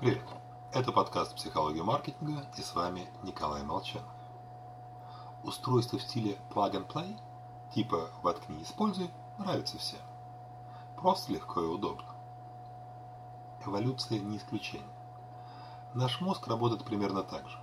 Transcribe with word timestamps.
Привет! 0.00 0.26
Это 0.72 0.90
подкаст 0.90 1.36
«Психология 1.36 1.84
маркетинга» 1.84 2.44
и 2.58 2.62
с 2.62 2.74
вами 2.74 3.08
Николай 3.22 3.62
Молчанов. 3.62 4.10
Устройство 5.44 5.98
в 5.98 6.02
стиле 6.02 6.36
plug 6.50 6.72
and 6.72 6.86
play, 6.86 7.16
типа 7.72 8.10
«воткни 8.22 8.58
и 8.58 8.64
используй» 8.64 9.08
нравится 9.38 9.78
всем. 9.78 10.00
Просто 10.96 11.32
легко 11.32 11.62
и 11.62 11.66
удобно. 11.66 12.12
Эволюция 13.64 14.18
не 14.18 14.36
исключение. 14.36 14.86
Наш 15.94 16.20
мозг 16.20 16.48
работает 16.48 16.84
примерно 16.84 17.22
так 17.22 17.48
же. 17.48 17.58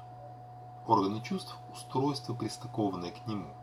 Органы 0.88 1.21
чувств– 1.21 1.55
устройство, 1.71 2.34
пристыкованное 2.34 3.11
к 3.11 3.27
нему. 3.27 3.54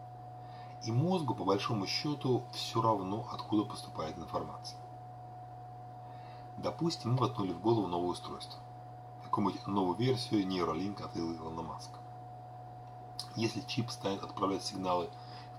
И 0.85 0.93
мозгу, 0.93 1.35
по 1.35 1.45
большому 1.45 1.87
счету, 1.87 2.45
все 2.53 2.81
равно, 2.83 3.27
откуда 3.33 3.65
поступает 3.65 4.19
информация. 4.19 4.79
Допустим, 6.59 7.13
мы 7.13 7.19
воткнули 7.19 7.53
в 7.53 7.61
голову 7.61 7.87
новое 7.87 8.11
устройство. 8.11 8.61
Какую-нибудь 9.23 9.67
новую 9.69 9.97
версию 9.97 10.45
Neuralink 10.45 11.01
от 11.05 11.17
Илона 11.17 11.63
Маска. 11.63 11.99
Если 13.37 13.61
чип 13.61 13.91
станет 13.91 14.25
отправлять 14.25 14.65
сигналы 14.65 15.09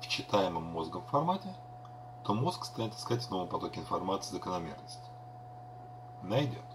в 0.02 0.08
читаемом 0.08 0.64
мозгом 0.64 1.04
формате, 1.04 1.56
то 2.26 2.34
мозг 2.34 2.66
станет 2.66 2.96
искать 2.96 3.24
в 3.24 3.32
новом 3.32 3.48
потоке 3.48 3.80
информации 3.80 4.34
закономерность. 4.34 5.00
Найдет. 6.22 6.66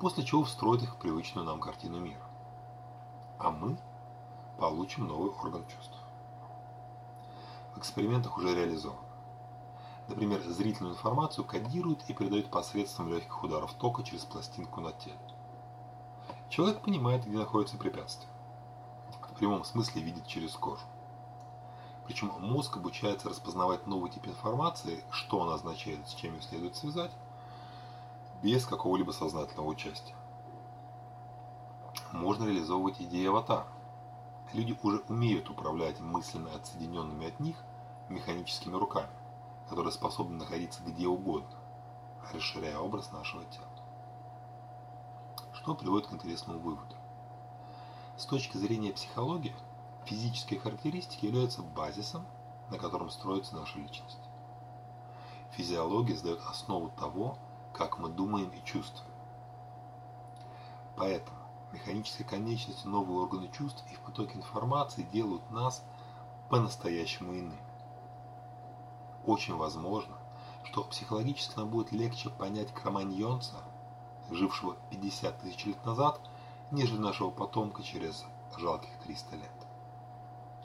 После 0.00 0.24
чего 0.24 0.42
встроит 0.42 0.82
их 0.82 0.94
в 0.94 0.98
привычную 0.98 1.46
нам 1.46 1.60
картину 1.60 2.00
мира. 2.00 2.26
А 3.38 3.52
мы 3.52 3.78
получим 4.58 5.06
новый 5.06 5.30
орган 5.30 5.64
чувств. 5.68 5.96
В 7.76 7.78
экспериментах 7.78 8.36
уже 8.36 8.56
реализовано. 8.56 9.13
Например, 10.06 10.42
зрительную 10.42 10.94
информацию 10.94 11.44
кодируют 11.44 12.04
и 12.08 12.12
передают 12.14 12.50
посредством 12.50 13.08
легких 13.08 13.42
ударов 13.42 13.72
тока 13.74 14.02
через 14.02 14.24
пластинку 14.24 14.80
на 14.80 14.92
теле. 14.92 15.18
Человек 16.50 16.82
понимает, 16.82 17.24
где 17.24 17.38
находится 17.38 17.78
препятствие. 17.78 18.30
В 19.32 19.38
прямом 19.38 19.64
смысле 19.64 20.02
видит 20.02 20.26
через 20.26 20.52
кожу. 20.52 20.84
Причем 22.06 22.30
мозг 22.38 22.76
обучается 22.76 23.30
распознавать 23.30 23.86
новый 23.86 24.10
тип 24.10 24.26
информации, 24.26 25.02
что 25.10 25.42
она 25.42 25.54
означает, 25.54 26.06
с 26.06 26.14
чем 26.14 26.34
ее 26.34 26.42
следует 26.42 26.76
связать, 26.76 27.10
без 28.42 28.66
какого-либо 28.66 29.10
сознательного 29.12 29.68
участия. 29.68 30.14
Можно 32.12 32.44
реализовывать 32.44 33.00
идеи 33.00 33.26
аватара. 33.26 33.66
Люди 34.52 34.78
уже 34.82 34.98
умеют 35.08 35.48
управлять 35.48 35.98
мысленно 35.98 36.54
отсоединенными 36.54 37.26
от 37.26 37.40
них 37.40 37.56
механическими 38.10 38.76
руками 38.76 39.08
которые 39.74 39.92
способны 39.92 40.36
находиться 40.36 40.84
где 40.84 41.08
угодно, 41.08 41.58
расширяя 42.32 42.78
образ 42.78 43.10
нашего 43.10 43.44
тела. 43.46 43.66
Что 45.52 45.74
приводит 45.74 46.06
к 46.06 46.12
интересному 46.12 46.60
выводу. 46.60 46.94
С 48.16 48.24
точки 48.24 48.56
зрения 48.56 48.92
психологии, 48.92 49.52
физические 50.04 50.60
характеристики 50.60 51.26
являются 51.26 51.62
базисом, 51.62 52.24
на 52.70 52.78
котором 52.78 53.10
строится 53.10 53.56
наша 53.56 53.76
личность. 53.80 54.20
Физиология 55.56 56.14
задает 56.14 56.46
основу 56.46 56.90
того, 56.90 57.36
как 57.72 57.98
мы 57.98 58.10
думаем 58.10 58.50
и 58.50 58.64
чувствуем. 58.64 59.10
Поэтому 60.96 61.36
механические 61.72 62.28
конечности, 62.28 62.86
новые 62.86 63.18
органы 63.18 63.50
чувств 63.50 63.82
и 63.90 63.96
в 63.96 64.00
потоке 64.02 64.36
информации 64.36 65.02
делают 65.02 65.50
нас 65.50 65.82
по-настоящему 66.48 67.32
иными 67.32 67.73
очень 69.26 69.56
возможно, 69.56 70.16
что 70.64 70.84
психологически 70.84 71.56
нам 71.56 71.68
будет 71.68 71.92
легче 71.92 72.30
понять 72.30 72.72
кроманьонца, 72.72 73.56
жившего 74.30 74.76
50 74.90 75.40
тысяч 75.40 75.64
лет 75.66 75.84
назад, 75.84 76.20
нежели 76.70 76.98
нашего 76.98 77.30
потомка 77.30 77.82
через 77.82 78.24
жалких 78.56 78.90
300 79.04 79.36
лет. 79.36 79.66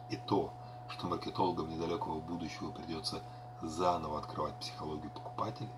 И 0.09 0.15
то, 0.15 0.53
что 0.87 1.07
маркетологам 1.07 1.69
недалекого 1.69 2.19
будущего 2.19 2.71
придется 2.71 3.21
заново 3.61 4.19
открывать 4.19 4.55
психологию 4.55 5.11
покупателей, 5.11 5.69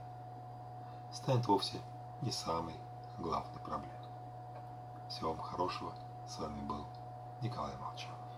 станет 1.11 1.47
вовсе 1.47 1.81
не 2.21 2.31
самой 2.31 2.75
главной 3.17 3.59
проблемой. 3.59 3.97
Всего 5.09 5.33
вам 5.33 5.41
хорошего. 5.41 5.93
С 6.27 6.39
вами 6.39 6.61
был 6.61 6.85
Николай 7.41 7.75
Молчанов. 7.81 8.30